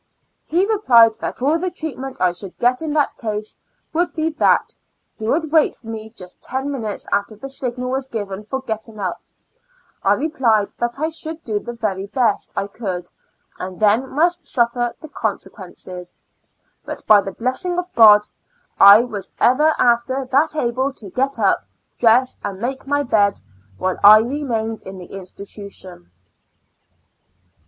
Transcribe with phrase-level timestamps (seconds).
[0.47, 3.59] He replied that all the treatment I should get in that case,
[3.93, 4.73] would be that
[5.15, 8.97] he would wait for me just ten minutes after the signal was given for getting
[8.99, 9.21] up.
[10.01, 13.11] I replied that I should do the very best I could,
[13.59, 16.13] and then must suffer the conse IK A Lunatic Asylum, 123 quences.
[16.97, 18.21] But by the blessing of God,
[18.79, 21.65] I was ever after that able to get up,
[21.99, 23.39] dress and make my bed,
[23.77, 26.09] while I remained in the institution.